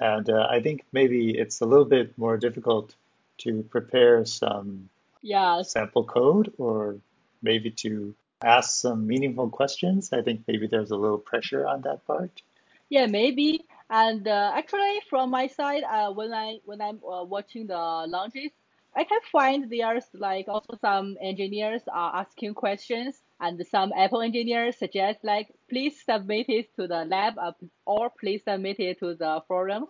And 0.00 0.28
uh, 0.28 0.46
I 0.50 0.60
think 0.60 0.84
maybe 0.92 1.36
it's 1.36 1.60
a 1.60 1.66
little 1.66 1.84
bit 1.84 2.16
more 2.18 2.36
difficult 2.36 2.94
to 3.38 3.62
prepare 3.64 4.24
some 4.24 4.88
yes. 5.24 5.72
sample 5.72 6.04
code 6.04 6.52
or 6.58 6.98
maybe 7.42 7.70
to 7.70 8.14
ask 8.42 8.80
some 8.80 9.06
meaningful 9.06 9.48
questions. 9.50 10.12
I 10.12 10.22
think 10.22 10.42
maybe 10.46 10.66
there's 10.66 10.90
a 10.90 10.96
little 10.96 11.18
pressure 11.18 11.66
on 11.66 11.82
that 11.82 12.06
part. 12.06 12.42
Yeah, 12.90 13.06
maybe. 13.06 13.64
And 13.90 14.28
uh, 14.28 14.52
actually, 14.54 15.00
from 15.10 15.30
my 15.30 15.48
side, 15.48 15.82
uh, 15.82 16.12
when 16.12 16.32
I 16.32 16.58
when 16.64 16.80
I'm 16.80 17.00
uh, 17.04 17.24
watching 17.24 17.66
the 17.66 17.76
launches, 17.76 18.50
I 18.94 19.04
can 19.04 19.20
find 19.32 19.70
there's 19.70 20.04
like 20.14 20.46
also 20.48 20.78
some 20.80 21.16
engineers 21.20 21.82
are 21.92 22.14
asking 22.16 22.54
questions, 22.54 23.16
and 23.40 23.60
some 23.66 23.92
Apple 23.96 24.22
engineers 24.22 24.76
suggest 24.78 25.20
like 25.22 25.48
please 25.68 25.94
submit 26.04 26.48
it 26.48 26.74
to 26.76 26.86
the 26.86 27.04
lab 27.04 27.34
uh, 27.38 27.52
or 27.86 28.10
please 28.20 28.42
submit 28.44 28.78
it 28.80 29.00
to 29.00 29.14
the 29.14 29.42
forums. 29.48 29.88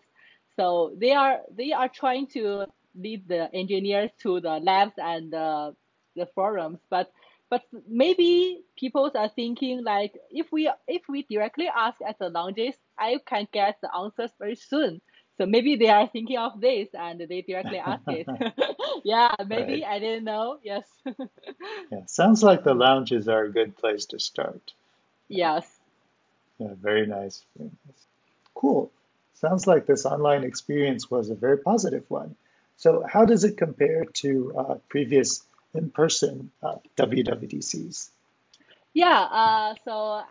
So 0.57 0.95
they 0.97 1.13
are 1.13 1.41
they 1.51 1.73
are 1.73 1.89
trying 1.89 2.29
to 2.29 2.67
lead 2.95 3.29
the 3.29 3.53
engineers 3.55 4.11
to 4.23 4.41
the 4.41 4.59
labs 4.61 4.95
and 4.99 5.33
the 5.33 5.75
the 6.17 6.27
forums, 6.35 6.81
but 6.91 7.11
but 7.51 7.63
maybe 7.89 8.63
people 8.79 9.11
are 9.15 9.29
thinking 9.29 9.83
like 9.85 10.15
if 10.31 10.51
we 10.53 10.71
if 10.89 11.03
we 11.09 11.23
directly 11.31 11.69
ask 11.75 11.99
at 12.07 12.19
the 12.19 12.29
lounges, 12.29 12.75
I 12.99 13.19
can 13.27 13.47
get 13.53 13.79
the 13.83 13.91
answers 13.97 14.31
very 14.39 14.57
soon. 14.57 15.01
So 15.39 15.47
maybe 15.47 15.77
they 15.77 15.89
are 15.89 16.07
thinking 16.09 16.39
of 16.39 16.61
this 16.61 16.89
and 16.95 17.21
they 17.21 17.43
directly 17.43 17.79
ask 17.79 18.05
it. 18.09 18.29
yeah, 19.05 19.35
maybe 19.47 19.83
Right. 19.83 19.85
I 19.87 19.99
didn't 19.99 20.25
know. 20.25 20.59
Yes. 20.63 20.85
Yeah. 21.91 22.05
Sounds 22.07 22.43
like 22.43 22.65
the 22.65 22.75
lounges 22.75 23.29
are 23.29 23.45
a 23.45 23.53
good 23.53 23.77
place 23.77 24.07
to 24.07 24.19
start. 24.19 24.73
yes. 25.29 25.81
Yeah, 26.59 26.75
very 26.81 27.07
nice. 27.07 27.45
Very 27.57 27.71
nice. 27.87 28.07
Cool. 28.55 28.91
Sounds 29.35 29.67
like 29.67 29.87
this 29.87 30.07
online 30.07 30.45
experience 30.45 31.11
was 31.11 31.31
a 31.31 31.35
very 31.35 31.59
positive 31.59 32.05
one. 32.09 32.37
So, 32.77 33.05
how 33.09 33.25
does 33.25 33.45
it 33.45 33.57
compare 33.57 34.05
to 34.05 34.55
uh, 34.57 34.75
previous 34.89 35.43
in-person 35.75 36.51
uh, 36.63 36.77
WWDCs? 36.97 38.11
Yeah, 38.95 39.23
uh, 39.23 39.75
so 39.85 40.23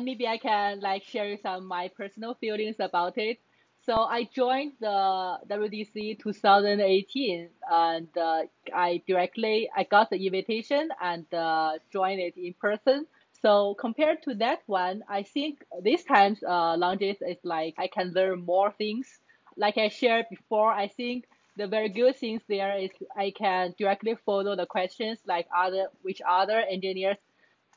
maybe 0.00 0.28
I 0.28 0.36
can 0.36 0.80
like 0.80 1.04
share 1.04 1.36
some 1.42 1.66
my 1.66 1.88
personal 1.88 2.34
feelings 2.34 2.76
about 2.78 3.16
it. 3.16 3.38
So 3.84 3.94
I 3.94 4.28
joined 4.32 4.74
the 4.80 5.38
WDC 5.48 6.20
2018, 6.20 7.48
and 7.68 8.08
uh, 8.16 8.42
I 8.72 9.02
directly 9.08 9.70
I 9.74 9.84
got 9.84 10.10
the 10.10 10.24
invitation 10.24 10.90
and 11.00 11.26
uh, 11.34 11.78
joined 11.90 12.20
it 12.20 12.36
in 12.36 12.54
person. 12.54 13.06
So 13.40 13.74
compared 13.74 14.22
to 14.24 14.34
that 14.36 14.60
one, 14.66 15.02
I 15.08 15.24
think 15.24 15.64
this 15.82 16.04
time's 16.04 16.44
uh, 16.44 16.76
Lounges 16.76 17.16
is 17.22 17.38
like 17.42 17.74
I 17.76 17.88
can 17.88 18.12
learn 18.12 18.44
more 18.44 18.70
things. 18.70 19.08
Like 19.56 19.78
I 19.78 19.88
shared 19.88 20.26
before, 20.30 20.70
I 20.70 20.86
think 20.88 21.24
the 21.56 21.66
very 21.66 21.88
good 21.88 22.16
things 22.16 22.42
there 22.48 22.76
is 22.78 22.90
I 23.16 23.32
can 23.36 23.74
directly 23.78 24.16
follow 24.24 24.56
the 24.56 24.66
questions 24.66 25.18
like 25.26 25.46
other 25.56 25.88
which 26.02 26.20
other 26.26 26.58
engineers 26.58 27.16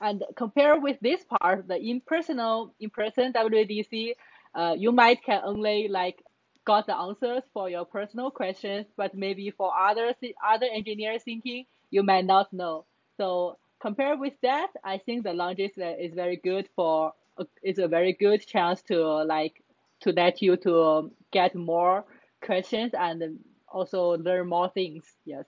and 0.01 0.23
compare 0.35 0.79
with 0.79 0.97
this 1.01 1.23
part, 1.23 1.67
the 1.67 1.77
in-personal, 1.77 2.73
in-person 2.79 3.33
WDC, 3.33 4.15
uh, 4.53 4.75
you 4.77 4.91
might 4.91 5.23
can 5.23 5.41
only 5.43 5.87
like 5.87 6.21
got 6.65 6.87
the 6.87 6.95
answers 6.95 7.43
for 7.53 7.69
your 7.69 7.85
personal 7.85 8.31
questions, 8.31 8.87
but 8.97 9.13
maybe 9.15 9.51
for 9.51 9.71
others, 9.77 10.15
other 10.45 10.65
engineers 10.73 11.23
thinking, 11.23 11.65
you 11.91 12.03
might 12.03 12.25
not 12.25 12.51
know. 12.51 12.85
So 13.17 13.57
compare 13.79 14.17
with 14.17 14.33
that, 14.41 14.67
I 14.83 14.97
think 14.97 15.23
the 15.23 15.33
Lounges 15.33 15.71
is 15.77 16.13
very 16.13 16.37
good 16.37 16.67
for, 16.75 17.13
it's 17.61 17.79
a 17.79 17.87
very 17.87 18.13
good 18.13 18.45
chance 18.45 18.81
to 18.83 19.01
like, 19.23 19.63
to 20.01 20.11
let 20.11 20.41
you 20.41 20.57
to 20.57 21.11
get 21.31 21.55
more 21.55 22.05
questions 22.41 22.91
and 22.93 23.39
also 23.75 24.17
learn 24.17 24.47
more 24.47 24.69
things. 24.69 25.03
Yes. 25.25 25.45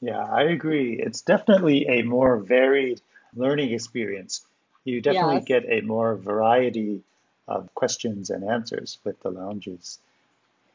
Yeah, 0.00 0.24
I 0.24 0.42
agree. 0.56 0.98
It's 0.98 1.20
definitely 1.20 1.86
a 1.86 2.02
more 2.02 2.38
varied 2.38 3.00
learning 3.36 3.72
experience. 3.72 4.44
You 4.84 5.00
definitely 5.00 5.44
yes. 5.44 5.44
get 5.44 5.64
a 5.70 5.80
more 5.82 6.16
variety 6.16 7.02
of 7.46 7.72
questions 7.74 8.30
and 8.30 8.42
answers 8.42 8.98
with 9.04 9.20
the 9.20 9.30
Lounges. 9.30 9.98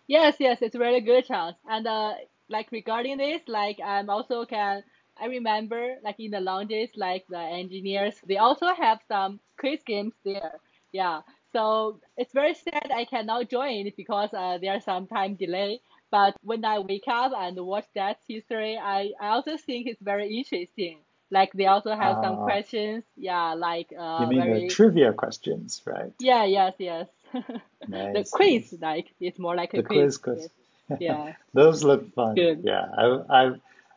Yes, 0.07 0.35
yes, 0.39 0.61
it's 0.61 0.75
really 0.75 1.01
good 1.01 1.25
chance. 1.25 1.57
And 1.67 1.85
uh, 1.85 2.13
like 2.47 2.71
regarding 2.71 3.17
this, 3.17 3.41
like 3.47 3.79
I'm 3.83 4.09
also 4.09 4.45
can 4.45 4.83
I 5.19 5.25
remember 5.25 5.97
like 6.03 6.19
in 6.19 6.31
the 6.31 6.39
Lounges, 6.39 6.91
like 6.95 7.25
the 7.27 7.39
engineers, 7.39 8.15
they 8.25 8.37
also 8.37 8.67
have 8.73 8.99
some 9.07 9.39
quiz 9.59 9.81
games 9.85 10.13
there. 10.23 10.53
Yeah. 10.93 11.21
So 11.51 11.99
it's 12.15 12.33
very 12.33 12.53
sad 12.53 12.91
I 12.93 13.05
cannot 13.05 13.49
join 13.49 13.91
because 13.97 14.29
uh, 14.33 14.59
are 14.69 14.79
some 14.79 15.07
time 15.07 15.35
delay. 15.35 15.81
But 16.09 16.35
when 16.41 16.63
I 16.63 16.79
wake 16.79 17.07
up 17.07 17.33
and 17.35 17.59
watch 17.65 17.85
that 17.95 18.17
history, 18.27 18.77
I, 18.77 19.11
I 19.19 19.29
also 19.29 19.57
think 19.57 19.87
it's 19.87 20.01
very 20.01 20.37
interesting. 20.37 20.99
Like 21.29 21.51
they 21.53 21.65
also 21.65 21.93
have 21.93 22.17
some 22.23 22.39
ah. 22.39 22.43
questions. 22.45 23.03
Yeah, 23.17 23.53
like 23.53 23.91
uh, 23.97 24.19
you 24.21 24.27
mean 24.27 24.43
very... 24.43 24.61
the 24.61 24.69
trivia 24.69 25.11
questions, 25.11 25.81
right? 25.85 26.13
Yeah, 26.19 26.45
yes, 26.45 26.73
yes. 26.77 27.07
nice, 27.33 28.13
the 28.13 28.25
quiz, 28.31 28.71
nice. 28.71 28.81
like 28.81 29.07
it's 29.19 29.37
more 29.37 29.55
like 29.55 29.73
a 29.73 29.77
the 29.77 29.83
quiz. 29.83 30.17
quiz. 30.17 30.47
quiz. 30.87 31.01
Yeah. 31.01 31.33
Those 31.53 31.83
look 31.83 32.13
fun. 32.13 32.35
Good. 32.35 32.61
Yeah, 32.63 32.85
I, 32.97 33.19
I 33.29 33.51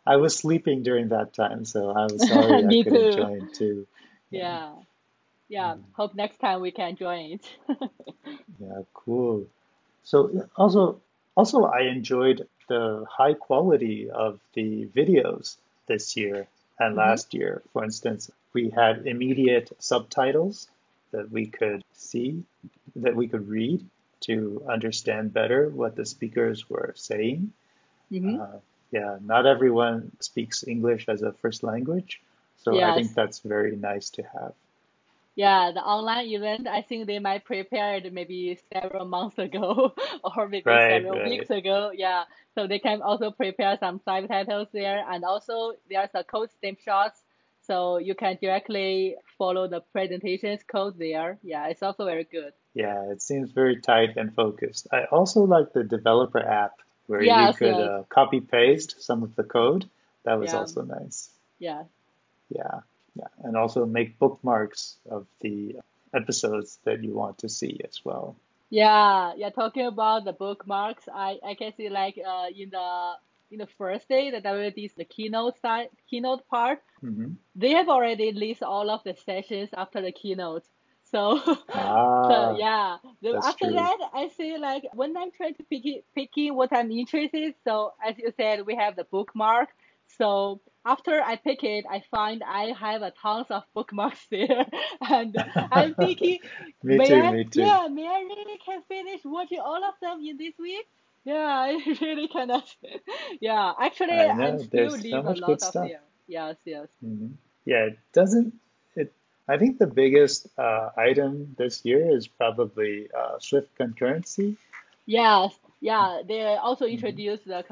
I 0.05 0.17
was 0.17 0.37
sleeping 0.37 0.83
during 0.83 1.11
that 1.11 1.33
time, 1.33 1.65
so 1.65 1.91
I 1.91 2.05
was 2.05 2.29
sorry 2.29 2.53
I 2.53 2.63
couldn't 2.63 2.85
too. 2.85 3.17
join 3.17 3.53
too. 3.53 3.87
Yeah. 4.31 4.73
Yeah. 5.49 5.75
Mm. 5.75 5.83
Hope 5.93 6.15
next 6.17 6.41
time 6.41 6.61
we 6.61 6.73
can 6.73 6.97
join 6.97 7.39
it. 7.39 7.47
yeah, 8.59 8.83
cool. 8.93 9.47
So 10.03 10.49
also 10.57 11.01
also 11.37 11.65
I 11.65 11.83
enjoyed 11.83 12.47
the 12.69 13.05
high 13.11 13.35
quality 13.35 14.11
of 14.11 14.41
the 14.55 14.87
videos 14.87 15.57
this 15.87 16.17
year 16.17 16.47
and 16.79 16.91
mm-hmm. 16.91 16.99
last 16.99 17.35
year. 17.35 17.63
For 17.73 17.85
instance, 17.85 18.31
we 18.53 18.71
had 18.71 19.07
immediate 19.07 19.71
subtitles 19.79 20.69
that 21.13 21.31
we 21.31 21.47
could 21.47 21.85
see, 21.93 22.43
that 22.97 23.17
we 23.17 23.29
could 23.29 23.49
read 23.49 23.85
to 24.21 24.63
understand 24.69 25.33
better 25.33 25.69
what 25.69 25.97
the 25.97 26.07
speakers 26.07 26.69
were 26.69 26.93
saying. 26.97 27.53
Mm-hmm. 28.13 28.41
Uh, 28.41 28.59
yeah, 28.91 29.19
not 29.21 29.47
everyone 29.47 30.13
speaks 30.21 30.67
English 30.67 31.07
as 31.09 31.23
a 31.23 31.33
first 31.33 31.63
language, 31.63 32.21
so 32.63 32.75
yes. 32.75 32.91
I 32.91 32.95
think 32.97 33.15
that's 33.15 33.39
very 33.41 33.77
nice 33.77 34.11
to 34.11 34.23
have. 34.23 34.53
Yeah, 35.37 35.71
the 35.73 35.81
online 35.81 36.27
event, 36.27 36.67
I 36.67 36.83
think 36.83 37.07
they 37.07 37.19
might 37.19 37.45
prepared 37.45 38.13
maybe 38.13 38.59
several 38.73 39.07
months 39.07 39.39
ago 39.47 39.95
or 40.25 40.49
maybe 40.49 40.65
right, 40.67 41.03
several 41.03 41.21
right. 41.21 41.31
weeks 41.31 41.51
ago. 41.51 41.93
Yeah, 41.95 42.25
so 42.55 42.67
they 42.67 42.79
can 42.79 43.01
also 43.03 43.31
prepare 43.31 43.77
some 43.79 44.01
subtitles 44.05 44.69
there, 44.73 45.05
and 45.09 45.25
also 45.25 45.73
there's 45.89 46.11
a 46.15 46.25
code 46.25 46.51
snapshots, 46.59 47.23
so 47.63 47.99
you 47.99 48.15
can 48.15 48.39
directly 48.41 49.17
follow 49.39 49.69
the 49.69 49.81
presentations 49.93 50.61
code 50.67 50.99
there. 50.99 51.39
Yeah, 51.43 51.69
it's 51.69 51.83
also 51.83 52.05
very 52.05 52.25
good. 52.25 52.53
Yeah, 52.75 53.11
it 53.11 53.23
seems 53.23 53.53
very 53.53 53.81
tight 53.81 54.17
and 54.17 54.35
focused. 54.35 54.89
I 54.93 55.05
also 55.05 55.43
like 55.43 55.73
the 55.73 55.85
developer 55.85 56.41
app 56.41 56.75
where 57.07 57.23
yes, 57.23 57.55
you 57.55 57.67
could 57.67 57.79
yes. 57.79 57.89
uh, 57.89 58.03
copy 58.09 58.41
paste 58.41 59.03
some 59.03 59.23
of 59.23 59.35
the 59.35 59.43
code. 59.43 59.89
That 60.25 60.39
was 60.39 60.53
yeah. 60.53 60.59
also 60.59 60.83
nice. 60.83 61.31
Yeah. 61.59 61.85
Yeah, 62.49 62.81
yeah, 63.15 63.29
and 63.45 63.57
also 63.57 63.87
make 63.87 64.19
bookmarks 64.19 64.97
of 65.11 65.27
the 65.41 65.77
episodes 66.15 66.79
that 66.85 67.03
you 67.03 67.15
want 67.15 67.39
to 67.39 67.49
see 67.49 67.81
as 67.85 68.05
well. 68.05 68.37
Yeah, 68.71 69.33
yeah. 69.37 69.51
Talking 69.51 69.87
about 69.87 70.25
the 70.25 70.33
bookmarks, 70.33 71.09
I, 71.13 71.39
I 71.45 71.55
can 71.55 71.73
see 71.77 71.89
like 71.89 72.19
uh, 72.25 72.47
in 72.57 72.71
the 72.71 73.13
in 73.51 73.59
the 73.59 73.67
first 73.79 74.09
day 74.09 74.31
the 74.31 74.41
WD's 74.41 74.95
the 74.95 75.05
keynote 75.05 75.61
side 75.61 75.89
keynote 76.09 76.47
part, 76.49 76.81
mm-hmm. 77.03 77.33
they 77.57 77.71
have 77.71 77.89
already 77.89 78.33
list 78.33 78.63
all 78.63 78.91
of 78.91 79.03
the 79.05 79.15
sessions 79.27 79.71
after 79.77 80.01
the 80.01 80.13
keynote. 80.13 80.65
So, 81.11 81.41
ah, 81.75 82.29
so 82.29 82.57
yeah. 82.59 82.99
after 83.43 83.67
true. 83.67 83.75
that, 83.75 83.99
I 84.15 84.29
see 84.37 84.57
like 84.57 84.85
when 84.95 85.17
I'm 85.17 85.33
trying 85.33 85.55
to 85.55 85.65
pick 85.65 85.85
it, 85.85 86.05
picking 86.15 86.55
what 86.55 86.73
I'm 86.73 86.91
interested. 86.93 87.55
So 87.65 87.95
as 88.07 88.17
you 88.19 88.33
said, 88.37 88.65
we 88.67 88.77
have 88.77 88.95
the 88.95 89.05
bookmark. 89.05 89.71
So 90.19 90.61
after 90.85 91.21
I 91.23 91.37
pick 91.37 91.63
it, 91.65 91.85
I 91.89 92.03
find 92.11 92.43
I 92.43 92.73
have 92.79 93.03
a 93.03 93.11
tons 93.11 93.47
of 93.51 93.65
bookmarks 93.75 94.27
there, 94.31 94.67
and 95.09 95.37
I'm 95.71 95.95
thinking, 95.95 96.39
me 96.83 96.97
may 96.97 97.07
too, 97.07 97.15
I, 97.15 97.33
me 97.33 97.45
too. 97.45 97.61
yeah, 97.61 97.89
may 97.91 98.07
I 98.07 98.21
really 98.21 98.59
can 98.65 98.83
finish 98.89 99.21
watching 99.25 99.61
all 99.61 99.85
of 99.85 99.95
them 100.01 100.21
in 100.25 100.37
this 100.37 100.55
week? 100.59 100.87
Yeah, 101.25 101.35
I 101.37 101.97
really 102.01 102.29
cannot. 102.29 102.75
yeah, 103.41 103.73
actually, 103.79 104.13
I 104.13 104.35
know, 104.35 104.55
I 104.55 104.59
still 104.59 104.93
leave 104.93 105.13
so 105.13 105.21
a 105.21 105.35
lot 105.35 105.53
of 105.53 105.63
stuff. 105.63 105.91
Yes, 106.27 106.57
yes. 106.65 106.87
Mm-hmm. 107.05 107.33
Yeah, 107.65 107.85
it 107.87 107.99
doesn't. 108.13 108.55
It. 108.95 109.13
I 109.49 109.59
think 109.59 109.79
the 109.79 109.87
biggest 109.87 110.47
uh, 110.57 110.91
item 110.97 111.55
this 111.59 111.85
year 111.85 112.17
is 112.17 112.29
probably 112.29 113.09
uh, 113.17 113.39
Swift 113.41 113.77
concurrency. 113.77 114.57
Yes, 115.07 115.59
yeah, 115.81 116.21
they 116.27 116.43
also 116.57 116.85
mm-hmm. 116.85 116.95
introduced 116.95 117.47
the 117.47 117.65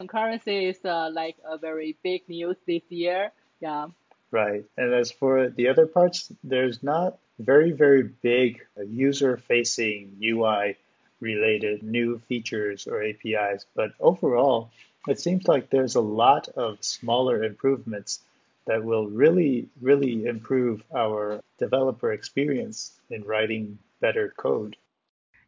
concurrency 0.00 0.70
is 0.70 0.78
uh, 0.84 1.10
like 1.12 1.36
a 1.44 1.58
very 1.58 1.96
big 2.02 2.28
news 2.28 2.56
this 2.66 2.82
year. 2.88 3.32
Yeah. 3.60 3.88
Right. 4.30 4.64
And 4.76 4.92
as 4.92 5.10
for 5.10 5.48
the 5.48 5.68
other 5.68 5.86
parts, 5.86 6.30
there's 6.44 6.82
not 6.82 7.18
very, 7.38 7.72
very 7.72 8.02
big 8.02 8.60
user 8.86 9.36
facing 9.36 10.16
UI 10.22 10.76
related 11.20 11.82
new 11.82 12.20
features 12.28 12.86
or 12.86 13.02
APIs. 13.02 13.66
But 13.74 13.92
overall, 14.00 14.70
it 15.08 15.18
seems 15.18 15.48
like 15.48 15.70
there's 15.70 15.94
a 15.94 16.00
lot 16.00 16.48
of 16.48 16.78
smaller 16.84 17.42
improvements 17.42 18.20
that 18.66 18.84
will 18.84 19.06
really, 19.06 19.66
really 19.80 20.26
improve 20.26 20.82
our 20.94 21.42
developer 21.58 22.12
experience 22.12 22.92
in 23.10 23.24
writing 23.24 23.78
better 24.00 24.34
code. 24.36 24.76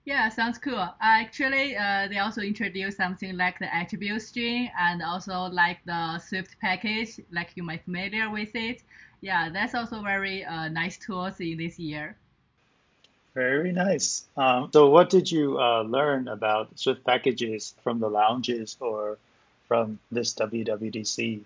Yeah, 0.07 0.29
sounds 0.31 0.59
cool. 0.59 0.89
Actually, 1.01 1.77
uh, 1.77 2.09
they 2.09 2.19
also 2.19 2.41
introduced 2.41 2.97
something 2.97 3.37
like 3.37 3.59
the 3.59 3.73
attribute 3.75 4.23
string 4.23 4.71
and 4.79 5.03
also 5.03 5.43
like 5.43 5.79
the 5.85 6.19
Swift 6.19 6.57
package, 6.61 7.21
like 7.31 7.51
you 7.55 7.63
might 7.63 7.85
familiar 7.85 8.31
with 8.31 8.55
it. 8.55 8.83
Yeah, 9.21 9.51
that's 9.51 9.75
also 9.75 10.03
very 10.03 10.45
uh, 10.45 10.69
nice 10.69 10.97
tools 10.97 11.39
in 11.41 11.59
this 11.59 11.79
year. 11.79 12.17
Very 13.35 13.73
nice. 13.73 14.25
Um, 14.37 14.71
so, 14.73 14.89
what 14.89 15.11
did 15.11 15.31
you 15.31 15.61
uh, 15.61 15.83
learn 15.83 16.29
about 16.29 16.77
Swift 16.79 17.05
packages 17.05 17.75
from 17.85 18.01
the 18.01 18.09
Lounges 18.09 18.77
or 18.81 19.19
from 19.69 19.99
this 20.11 20.35
WWDC? 20.35 21.43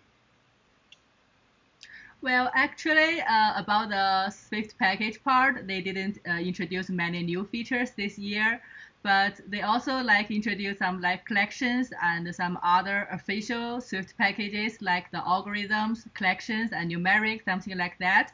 Well, 2.25 2.51
actually, 2.55 3.21
uh, 3.21 3.53
about 3.55 3.91
the 3.91 4.31
Swift 4.31 4.79
package 4.79 5.23
part, 5.23 5.67
they 5.67 5.83
didn't 5.83 6.21
uh, 6.27 6.39
introduce 6.39 6.89
many 6.89 7.23
new 7.23 7.45
features 7.45 7.91
this 7.91 8.19
year, 8.19 8.63
but 9.03 9.39
they 9.47 9.61
also 9.61 10.03
like 10.03 10.31
introduce 10.31 10.79
some 10.79 11.03
like 11.03 11.27
collections 11.27 11.93
and 12.03 12.35
some 12.35 12.59
other 12.63 13.07
official 13.13 13.79
Swift 13.83 14.17
packages 14.17 14.81
like 14.81 15.11
the 15.11 15.19
algorithms, 15.19 16.07
collections, 16.15 16.73
and 16.73 16.91
numeric, 16.91 17.45
something 17.45 17.77
like 17.77 17.99
that. 17.99 18.33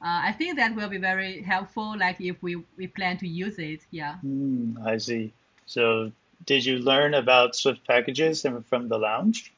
Uh, 0.00 0.22
I 0.22 0.30
think 0.30 0.56
that 0.58 0.76
will 0.76 0.88
be 0.88 0.98
very 0.98 1.42
helpful, 1.42 1.98
like 1.98 2.20
if 2.20 2.40
we, 2.44 2.62
we 2.76 2.86
plan 2.86 3.16
to 3.18 3.26
use 3.26 3.58
it. 3.58 3.80
Yeah. 3.90 4.18
Mm, 4.24 4.86
I 4.86 4.98
see. 4.98 5.32
So, 5.66 6.12
did 6.46 6.64
you 6.64 6.78
learn 6.78 7.14
about 7.14 7.56
Swift 7.56 7.84
packages 7.88 8.46
from 8.68 8.86
the 8.86 8.98
lounge? 8.98 9.52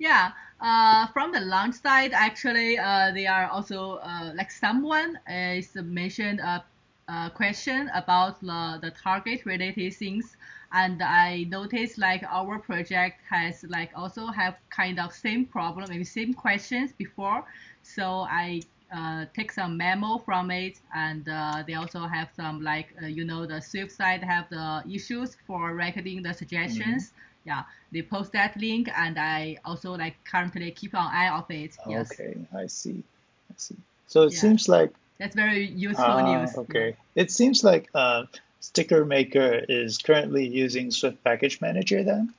Yeah, 0.00 0.32
uh, 0.64 1.06
from 1.08 1.30
the 1.30 1.40
launch 1.40 1.74
side, 1.74 2.12
actually, 2.14 2.78
uh, 2.78 3.12
they 3.12 3.26
are 3.26 3.46
also 3.48 3.96
uh, 3.96 4.32
like 4.34 4.50
someone 4.50 5.18
is 5.28 5.74
mentioned 5.74 6.40
a, 6.40 6.64
uh, 7.06 7.28
question 7.28 7.90
about 7.94 8.40
the, 8.40 8.78
the 8.80 8.90
target 8.90 9.44
related 9.44 9.92
things. 9.94 10.36
And 10.72 11.02
I 11.02 11.44
noticed 11.50 11.98
like 11.98 12.24
our 12.24 12.58
project 12.58 13.20
has 13.28 13.62
like 13.68 13.90
also 13.94 14.28
have 14.28 14.56
kind 14.70 14.98
of 14.98 15.12
same 15.12 15.44
problem 15.44 15.86
maybe 15.90 16.04
same 16.04 16.32
questions 16.32 16.92
before. 16.92 17.44
So 17.82 18.26
I 18.30 18.62
uh, 18.90 19.26
take 19.36 19.52
some 19.52 19.76
memo 19.76 20.16
from 20.24 20.50
it. 20.50 20.80
And 20.94 21.28
uh, 21.28 21.62
they 21.66 21.74
also 21.74 22.06
have 22.06 22.30
some 22.34 22.62
like 22.62 22.88
uh, 23.02 23.06
you 23.06 23.24
know 23.24 23.44
the 23.44 23.60
Swift 23.60 23.92
side 23.92 24.22
have 24.24 24.48
the 24.48 24.82
issues 24.90 25.36
for 25.46 25.74
recording 25.74 26.22
the 26.22 26.32
suggestions. 26.32 27.10
Mm-hmm. 27.10 27.20
Yeah 27.44 27.62
they 27.92 28.02
post 28.02 28.32
that 28.32 28.56
link 28.56 28.88
and 28.96 29.18
I 29.18 29.58
also 29.64 29.92
like 29.96 30.16
currently 30.24 30.70
keep 30.70 30.94
an 30.94 31.00
eye 31.00 31.28
of 31.28 31.50
it 31.50 31.76
yes. 31.88 32.12
okay 32.12 32.36
I 32.54 32.66
see 32.66 33.02
I 33.50 33.54
see 33.56 33.76
so 34.06 34.22
it 34.22 34.32
yeah. 34.32 34.38
seems 34.38 34.68
like 34.68 34.92
that's 35.18 35.34
very 35.34 35.66
useful 35.66 36.04
ah, 36.04 36.40
news 36.40 36.56
okay 36.58 36.88
yeah. 37.14 37.22
it 37.22 37.30
seems 37.30 37.62
like 37.62 37.88
uh, 37.94 38.24
Sticker 38.64 39.04
Maker 39.04 39.60
is 39.68 39.98
currently 39.98 40.46
using 40.48 40.90
Swift 40.90 41.22
Package 41.22 41.60
Manager 41.60 42.02
then? 42.02 42.32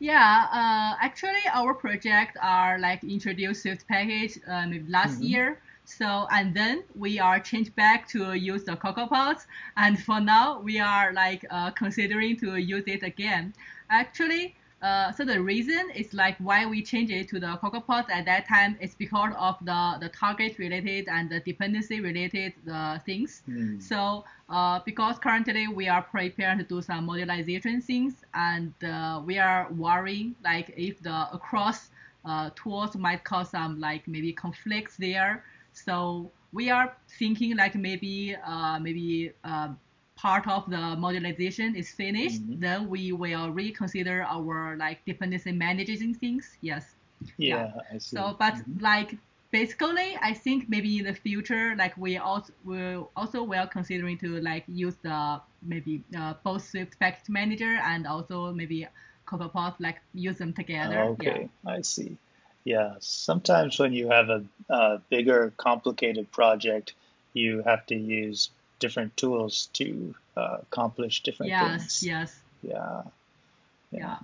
Yeah, 0.00 0.46
uh, 0.50 0.96
actually 1.00 1.44
our 1.52 1.74
project 1.74 2.36
are 2.42 2.80
like 2.80 3.04
introduced 3.04 3.62
Swift 3.62 3.86
package 3.86 4.40
um, 4.48 4.84
last 4.88 5.14
mm-hmm. 5.14 5.32
year. 5.32 5.58
So 5.84 6.26
and 6.30 6.54
then 6.54 6.84
we 6.94 7.18
are 7.18 7.40
changed 7.40 7.74
back 7.74 8.08
to 8.08 8.34
use 8.34 8.64
the 8.64 8.76
CocoaPods, 8.76 9.46
and 9.76 10.00
for 10.02 10.20
now 10.20 10.60
we 10.60 10.78
are 10.78 11.12
like 11.12 11.44
uh, 11.50 11.70
considering 11.72 12.36
to 12.38 12.56
use 12.56 12.84
it 12.86 13.02
again. 13.02 13.54
Actually, 13.90 14.54
uh, 14.82 15.12
so 15.12 15.24
the 15.26 15.40
reason 15.40 15.90
is 15.94 16.14
like 16.14 16.36
why 16.38 16.64
we 16.64 16.82
change 16.82 17.10
it 17.10 17.28
to 17.28 17.38
the 17.38 17.58
CocoaPods 17.62 18.08
at 18.08 18.24
that 18.24 18.48
time 18.48 18.78
is 18.80 18.94
because 18.94 19.34
of 19.38 19.56
the, 19.62 19.98
the 20.00 20.08
target 20.08 20.58
related 20.58 21.06
and 21.08 21.28
the 21.28 21.40
dependency 21.40 22.00
related 22.00 22.54
uh, 22.70 22.98
things. 23.00 23.42
Mm. 23.48 23.82
So 23.82 24.24
uh, 24.48 24.80
because 24.86 25.18
currently 25.18 25.68
we 25.68 25.88
are 25.88 26.02
preparing 26.02 26.58
to 26.58 26.64
do 26.64 26.80
some 26.80 27.06
modularization 27.06 27.84
things 27.84 28.14
and 28.32 28.72
uh, 28.82 29.20
we 29.24 29.38
are 29.38 29.68
worrying 29.70 30.34
like 30.42 30.72
if 30.76 31.02
the 31.02 31.28
across 31.30 31.90
uh, 32.24 32.48
tools 32.54 32.96
might 32.96 33.22
cause 33.22 33.50
some 33.50 33.80
like 33.80 34.08
maybe 34.08 34.32
conflicts 34.32 34.96
there. 34.96 35.44
So 35.84 36.30
we 36.52 36.70
are 36.70 36.96
thinking 37.18 37.56
like 37.56 37.74
maybe 37.74 38.36
uh, 38.36 38.78
maybe 38.78 39.32
part 40.20 40.46
of 40.46 40.68
the 40.68 40.76
modularization 40.76 41.74
is 41.74 41.90
finished, 41.90 42.42
mm-hmm. 42.42 42.60
then 42.60 42.88
we 42.90 43.12
will 43.12 43.50
reconsider 43.50 44.22
our 44.28 44.76
like 44.76 45.04
dependency 45.06 45.52
managing 45.52 46.14
things. 46.14 46.56
Yes. 46.60 46.84
Yeah, 47.38 47.72
yeah. 47.74 47.94
I 47.94 47.98
see. 47.98 48.16
So, 48.16 48.36
but 48.38 48.54
mm-hmm. 48.54 48.84
like 48.84 49.16
basically, 49.50 50.18
I 50.20 50.34
think 50.34 50.68
maybe 50.68 50.98
in 50.98 51.04
the 51.06 51.14
future, 51.14 51.74
like 51.76 51.96
we 51.96 52.18
also 52.18 52.52
will 52.64 53.10
also 53.16 53.42
well 53.42 53.66
considering 53.66 54.18
to 54.18 54.40
like 54.40 54.64
use 54.68 54.96
the 55.02 55.40
maybe 55.62 56.02
uh, 56.16 56.34
both 56.44 56.68
Swift 56.68 56.98
package 57.00 57.28
manager 57.28 57.78
and 57.84 58.06
also 58.06 58.52
maybe 58.52 58.86
CocoaPods 59.26 59.76
like 59.80 60.00
use 60.12 60.38
them 60.38 60.52
together. 60.52 61.00
okay, 61.14 61.48
yeah. 61.64 61.72
I 61.72 61.80
see. 61.82 62.16
Yeah, 62.64 62.94
sometimes 63.00 63.78
when 63.78 63.92
you 63.92 64.08
have 64.10 64.28
a, 64.28 64.44
a 64.68 64.98
bigger, 65.08 65.52
complicated 65.56 66.30
project, 66.30 66.92
you 67.32 67.62
have 67.62 67.86
to 67.86 67.94
use 67.94 68.50
different 68.78 69.16
tools 69.16 69.68
to 69.74 70.14
uh, 70.36 70.58
accomplish 70.62 71.22
different 71.22 71.50
yes, 71.50 71.80
things. 71.80 72.02
Yes. 72.02 72.40
Yeah. 72.62 73.02
Yeah. 73.90 73.98
Yeah. 74.00 74.16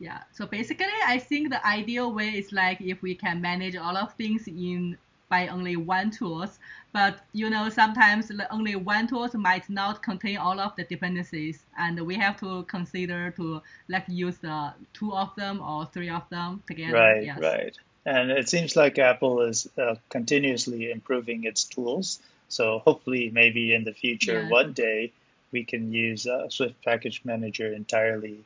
Yeah. 0.00 0.18
So 0.32 0.46
basically, 0.46 0.86
I 1.06 1.18
think 1.18 1.50
the 1.50 1.64
ideal 1.66 2.12
way 2.12 2.28
is 2.28 2.52
like 2.52 2.80
if 2.80 3.02
we 3.02 3.14
can 3.14 3.40
manage 3.40 3.76
all 3.76 3.96
of 3.96 4.14
things 4.14 4.46
in 4.46 4.96
by 5.28 5.48
only 5.48 5.76
one 5.76 6.10
tools. 6.10 6.58
But 6.92 7.20
you 7.32 7.50
know, 7.50 7.68
sometimes 7.68 8.32
only 8.50 8.76
one 8.76 9.06
tools 9.06 9.34
might 9.34 9.68
not 9.68 10.02
contain 10.02 10.38
all 10.38 10.58
of 10.58 10.74
the 10.76 10.84
dependencies, 10.84 11.64
and 11.78 12.00
we 12.06 12.14
have 12.16 12.38
to 12.40 12.62
consider 12.64 13.30
to 13.32 13.62
like 13.88 14.04
use 14.08 14.38
the 14.38 14.72
two 14.94 15.12
of 15.12 15.34
them 15.36 15.60
or 15.60 15.86
three 15.86 16.10
of 16.10 16.28
them 16.30 16.62
together. 16.66 16.94
Right. 16.94 17.24
Yes. 17.24 17.38
Right. 17.40 17.76
And 18.06 18.30
it 18.30 18.48
seems 18.48 18.74
like 18.74 18.98
Apple 18.98 19.42
is 19.42 19.68
uh, 19.76 19.96
continuously 20.08 20.90
improving 20.90 21.44
its 21.44 21.64
tools 21.64 22.20
so 22.48 22.78
hopefully, 22.80 23.30
maybe 23.30 23.74
in 23.74 23.84
the 23.84 23.92
future, 23.92 24.42
yeah. 24.42 24.48
one 24.48 24.72
day, 24.72 25.12
we 25.52 25.64
can 25.64 25.92
use 25.92 26.26
uh, 26.26 26.48
Swift 26.48 26.82
Package 26.84 27.22
Manager 27.24 27.72
entirely 27.72 28.44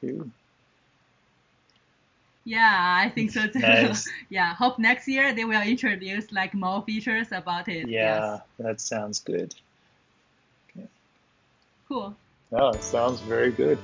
too. 0.00 0.30
Yeah, 2.50 2.98
I 3.04 3.08
think 3.10 3.30
so 3.30 3.46
too. 3.46 3.60
Nice. 3.60 4.10
yeah, 4.28 4.54
hope 4.56 4.80
next 4.80 5.06
year 5.06 5.32
they 5.32 5.44
will 5.44 5.62
introduce 5.62 6.32
like 6.32 6.52
more 6.52 6.82
features 6.82 7.28
about 7.30 7.68
it. 7.68 7.86
Yeah, 7.88 8.32
yes. 8.32 8.40
that 8.58 8.80
sounds 8.80 9.20
good. 9.20 9.54
Okay. 10.66 10.88
Cool. 11.88 12.12
Oh, 12.50 12.70
it 12.70 12.82
sounds 12.82 13.20
very 13.20 13.52
good. 13.52 13.78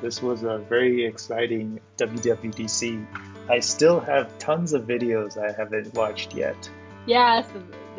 This 0.00 0.22
was 0.22 0.44
a 0.44 0.56
very 0.56 1.04
exciting 1.04 1.78
WWDC. 1.98 3.06
I 3.50 3.60
still 3.60 4.00
have 4.00 4.38
tons 4.38 4.72
of 4.72 4.86
videos 4.86 5.36
I 5.36 5.52
haven't 5.52 5.92
watched 5.92 6.34
yet. 6.34 6.56
Yes, 7.04 7.44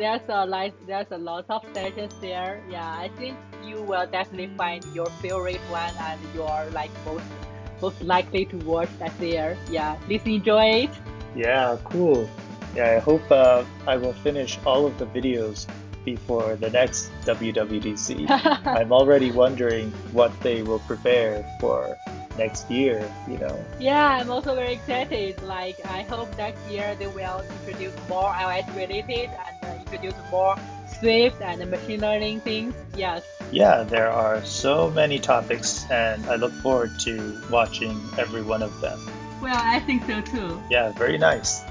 there's 0.00 0.22
a 0.28 0.44
like 0.44 0.74
there's 0.88 1.12
a 1.12 1.18
lot 1.18 1.44
of 1.48 1.62
sessions 1.72 2.14
there. 2.20 2.60
Yeah, 2.68 2.90
I 2.90 3.08
think 3.18 3.36
you 3.64 3.82
will 3.82 4.06
definitely 4.10 4.50
find 4.56 4.84
your 4.92 5.06
favorite 5.22 5.62
one 5.70 5.94
and 6.00 6.18
your 6.34 6.66
like 6.72 6.90
most 7.06 7.37
most 7.80 8.00
likely 8.02 8.44
to 8.46 8.56
watch 8.58 8.88
that 8.98 9.12
year. 9.20 9.56
Yeah, 9.70 9.94
please 10.06 10.22
enjoy 10.24 10.86
it. 10.86 10.90
Yeah, 11.34 11.76
cool. 11.84 12.28
Yeah, 12.74 12.96
I 12.96 12.98
hope 12.98 13.22
uh, 13.30 13.64
I 13.86 13.96
will 13.96 14.12
finish 14.12 14.58
all 14.66 14.86
of 14.86 14.98
the 14.98 15.06
videos 15.06 15.66
before 16.04 16.56
the 16.56 16.70
next 16.70 17.10
WWDC. 17.24 18.28
I'm 18.66 18.92
already 18.92 19.30
wondering 19.30 19.90
what 20.12 20.32
they 20.40 20.62
will 20.62 20.80
prepare 20.80 21.44
for 21.60 21.96
next 22.38 22.70
year, 22.70 23.02
you 23.28 23.36
know. 23.38 23.56
Yeah, 23.80 24.18
I'm 24.20 24.30
also 24.30 24.54
very 24.54 24.72
excited. 24.74 25.42
Like, 25.42 25.76
I 25.84 26.02
hope 26.02 26.30
next 26.38 26.62
year 26.70 26.94
they 26.98 27.08
will 27.08 27.42
introduce 27.66 27.94
more 28.08 28.30
iOS 28.30 28.66
related 28.76 29.30
and 29.30 29.56
uh, 29.64 29.80
introduce 29.80 30.14
more 30.30 30.56
Swift 31.00 31.40
and 31.40 31.60
the 31.60 31.66
machine 31.66 32.00
learning 32.00 32.40
things. 32.40 32.74
Yes. 32.96 33.24
Yeah, 33.50 33.82
there 33.82 34.10
are 34.10 34.44
so 34.44 34.90
many 34.90 35.18
topics, 35.18 35.84
and 35.90 36.24
I 36.26 36.36
look 36.36 36.52
forward 36.60 36.98
to 37.00 37.40
watching 37.50 38.00
every 38.18 38.42
one 38.42 38.62
of 38.62 38.80
them. 38.80 38.98
Well, 39.40 39.56
I 39.56 39.80
think 39.80 40.04
so 40.06 40.20
too. 40.20 40.60
Yeah, 40.70 40.92
very 40.92 41.18
nice. 41.18 41.62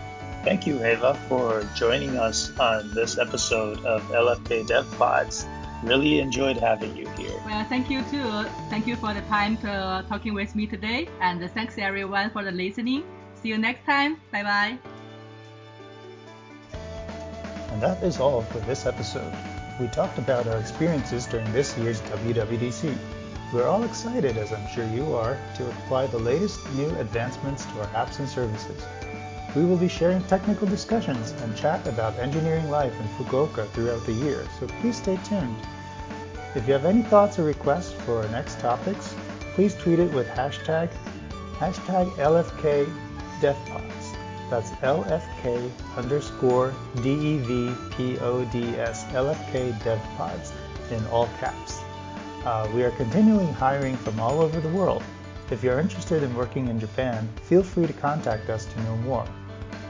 Thank 0.44 0.66
you, 0.66 0.78
Heva, 0.78 1.14
for 1.28 1.68
joining 1.76 2.18
us 2.18 2.58
on 2.58 2.94
this 2.94 3.18
episode 3.18 3.84
of 3.86 4.02
LFK 4.10 4.66
Dev 4.66 4.90
Pods. 4.98 5.46
Really 5.84 6.20
enjoyed 6.20 6.58
having 6.58 6.96
you 6.96 7.08
here. 7.18 7.38
Well, 7.46 7.66
thank 7.66 7.90
you 7.90 8.02
too. 8.10 8.46
Thank 8.70 8.88
you 8.88 8.96
for 8.96 9.14
the 9.14 9.22
time 9.28 9.58
to 9.58 10.06
talking 10.08 10.34
with 10.34 10.56
me 10.56 10.66
today, 10.66 11.10
and 11.22 11.44
thanks 11.52 11.78
everyone 11.78 12.32
for 12.32 12.44
the 12.44 12.52
listening. 12.52 13.04
See 13.36 13.50
you 13.50 13.58
next 13.58 13.86
time. 13.86 14.18
Bye 14.32 14.44
bye. 14.44 14.97
And 17.78 17.84
that 17.84 18.02
is 18.02 18.20
all 18.20 18.42
for 18.42 18.58
this 18.62 18.88
episode. 18.88 19.32
We 19.80 19.88
talked 19.90 20.18
about 20.18 20.48
our 20.48 20.58
experiences 20.58 21.28
during 21.28 21.52
this 21.54 21.78
year's 21.78 22.02
WWDC. 22.02 22.98
We're 23.54 23.68
all 23.68 23.84
excited, 23.84 24.36
as 24.36 24.52
I'm 24.52 24.68
sure 24.70 24.88
you 24.88 25.14
are, 25.14 25.38
to 25.58 25.70
apply 25.70 26.08
the 26.08 26.18
latest 26.18 26.58
new 26.74 26.90
advancements 26.96 27.66
to 27.66 27.82
our 27.82 27.88
apps 27.90 28.18
and 28.18 28.28
services. 28.28 28.84
We 29.56 29.64
will 29.64 29.78
be 29.78 29.88
sharing 29.88 30.24
technical 30.24 30.68
discussions 30.68 31.36
and 31.44 31.56
chat 31.56 31.86
about 31.86 32.18
engineering 32.18 32.68
life 32.72 33.00
in 33.00 33.08
Fukuoka 33.10 33.70
throughout 33.70 34.04
the 34.08 34.14
year, 34.14 34.44
so 34.60 34.66
please 34.82 34.98
stay 34.98 35.20
tuned. 35.24 35.56
If 36.56 36.66
you 36.66 36.74
have 36.74 36.86
any 36.86 37.04
thoughts 37.04 37.38
or 37.38 37.44
requests 37.44 37.92
for 37.92 38.24
our 38.24 38.30
next 38.30 38.60
topics, 38.60 39.14
please 39.54 39.76
tweet 39.76 40.00
it 40.00 40.12
with 40.14 40.28
hashtag, 40.30 40.90
hashtag 41.60 42.10
LFK 42.14 42.92
DevPods. 43.40 43.87
That's 44.50 44.72
LFK 44.72 45.70
underscore 45.98 46.74
D-E-V-P-O-D-S, 47.04 49.04
LFK 49.06 49.78
DevPods 49.80 50.52
in 50.92 51.06
all 51.08 51.28
caps. 51.40 51.82
Uh, 52.46 52.70
we 52.74 52.84
are 52.84 52.92
continuing 52.92 53.52
hiring 53.54 53.98
from 53.98 54.20
all 54.20 54.40
over 54.40 54.62
the 54.62 54.70
world. 54.70 55.04
If 55.52 55.64
you're 55.64 55.80
interested 55.80 56.24
in 56.24 56.34
working 56.36 56.68
in 56.68 56.80
Japan, 56.80 57.28
feel 57.44 57.64
free 57.64 57.88
to 57.88 57.94
contact 57.94 58.50
us 58.50 58.66
to 58.66 58.84
know 58.84 58.96
more. 58.98 59.26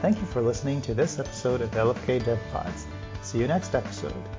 Thank 0.02 0.18
you 0.18 0.26
for 0.26 0.42
listening 0.42 0.80
to 0.82 0.94
this 0.94 1.18
episode 1.18 1.60
of 1.60 1.70
LFK 1.72 2.22
DevPods. 2.22 2.84
See 3.22 3.38
you 3.38 3.46
next 3.46 3.74
episode. 3.74 4.37